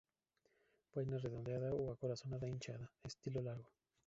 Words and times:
Vaina 0.95 1.19
redondeada 1.21 1.75
o 1.81 1.83
acorazonada, 1.93 2.47
hinchada; 2.49 2.91
estilo 3.11 3.39
largo. 3.49 3.69